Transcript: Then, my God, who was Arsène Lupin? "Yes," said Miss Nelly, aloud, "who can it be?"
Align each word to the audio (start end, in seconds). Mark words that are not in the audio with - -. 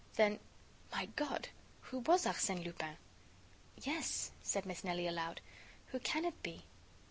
Then, 0.15 0.39
my 0.91 1.05
God, 1.15 1.49
who 1.81 1.99
was 1.99 2.25
Arsène 2.25 2.65
Lupin? 2.65 2.97
"Yes," 3.83 4.31
said 4.41 4.65
Miss 4.65 4.83
Nelly, 4.83 5.05
aloud, 5.05 5.41
"who 5.91 5.99
can 5.99 6.25
it 6.25 6.41
be?" 6.41 6.65